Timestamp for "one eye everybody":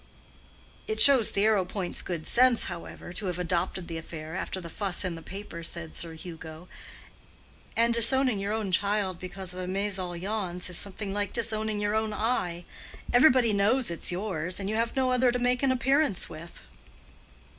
12.01-13.53